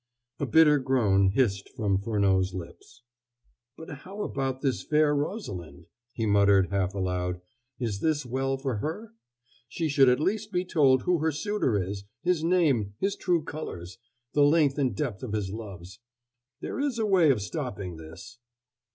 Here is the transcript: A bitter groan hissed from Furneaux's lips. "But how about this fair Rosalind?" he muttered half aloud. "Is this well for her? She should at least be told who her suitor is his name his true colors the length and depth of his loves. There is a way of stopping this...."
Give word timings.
A 0.39 0.47
bitter 0.47 0.79
groan 0.79 1.27
hissed 1.29 1.69
from 1.75 1.99
Furneaux's 1.99 2.55
lips. 2.55 3.03
"But 3.77 3.99
how 3.99 4.23
about 4.23 4.61
this 4.61 4.81
fair 4.81 5.13
Rosalind?" 5.15 5.85
he 6.13 6.25
muttered 6.25 6.71
half 6.71 6.95
aloud. 6.95 7.39
"Is 7.79 7.99
this 7.99 8.25
well 8.25 8.57
for 8.57 8.77
her? 8.77 9.13
She 9.69 9.89
should 9.89 10.09
at 10.09 10.19
least 10.19 10.51
be 10.51 10.65
told 10.65 11.03
who 11.03 11.19
her 11.19 11.31
suitor 11.31 11.77
is 11.77 12.03
his 12.23 12.43
name 12.43 12.95
his 12.97 13.15
true 13.15 13.43
colors 13.43 13.99
the 14.33 14.41
length 14.41 14.79
and 14.79 14.95
depth 14.95 15.21
of 15.21 15.33
his 15.33 15.51
loves. 15.51 15.99
There 16.61 16.79
is 16.79 16.97
a 16.97 17.05
way 17.05 17.29
of 17.29 17.39
stopping 17.43 17.97
this...." 17.97 18.39